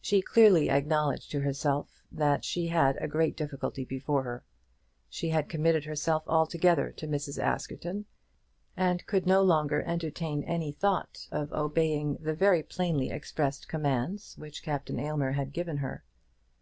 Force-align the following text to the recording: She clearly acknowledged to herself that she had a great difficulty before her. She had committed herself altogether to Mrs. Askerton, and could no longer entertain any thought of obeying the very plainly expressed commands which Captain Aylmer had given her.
She 0.00 0.22
clearly 0.22 0.70
acknowledged 0.70 1.30
to 1.32 1.40
herself 1.40 2.02
that 2.10 2.46
she 2.46 2.68
had 2.68 2.96
a 2.96 3.06
great 3.06 3.36
difficulty 3.36 3.84
before 3.84 4.22
her. 4.22 4.42
She 5.10 5.28
had 5.28 5.50
committed 5.50 5.84
herself 5.84 6.22
altogether 6.26 6.90
to 6.92 7.06
Mrs. 7.06 7.38
Askerton, 7.38 8.06
and 8.74 9.04
could 9.04 9.26
no 9.26 9.42
longer 9.42 9.82
entertain 9.82 10.44
any 10.44 10.72
thought 10.72 11.28
of 11.30 11.52
obeying 11.52 12.16
the 12.22 12.32
very 12.32 12.62
plainly 12.62 13.10
expressed 13.10 13.68
commands 13.68 14.34
which 14.38 14.62
Captain 14.62 14.98
Aylmer 14.98 15.32
had 15.32 15.52
given 15.52 15.76
her. 15.76 16.04